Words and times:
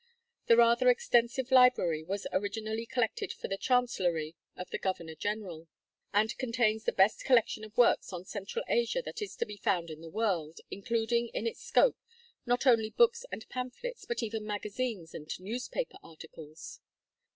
The 0.47 0.57
rather 0.57 0.89
extensive 0.89 1.51
library 1.51 2.01
was 2.01 2.25
originally 2.33 2.87
collected 2.87 3.31
for 3.31 3.47
the 3.47 3.55
chancellery 3.55 4.35
of 4.55 4.67
the 4.71 4.79
governor 4.79 5.13
general, 5.13 5.67
and 6.11 6.35
contains 6.39 6.85
the 6.85 6.91
best 6.91 7.23
collection 7.23 7.63
of 7.63 7.77
works 7.77 8.11
on 8.11 8.25
central 8.25 8.65
Asia 8.67 9.03
that 9.05 9.21
is 9.21 9.35
to 9.35 9.45
be 9.45 9.57
found 9.57 9.91
in 9.91 10.01
the 10.01 10.09
world, 10.09 10.57
including 10.71 11.27
in 11.35 11.45
its 11.45 11.61
scope 11.61 11.99
not 12.47 12.65
only 12.65 12.89
books 12.89 13.27
and 13.31 13.47
pamphlets, 13.49 14.05
but 14.05 14.23
even 14.23 14.43
magazines 14.43 15.13
and 15.13 15.29
newspaper 15.39 15.97
articles. 16.01 16.79